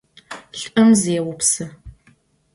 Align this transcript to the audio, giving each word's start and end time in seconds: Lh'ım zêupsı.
Lh'ım 0.59 0.89
zêupsı. 1.01 1.65